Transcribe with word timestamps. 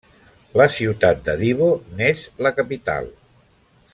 La 0.61 0.65
ciutat 0.75 1.21
de 1.27 1.35
Divo 1.43 1.69
n'és 2.01 2.25
la 2.47 2.53
capital. 2.61 3.13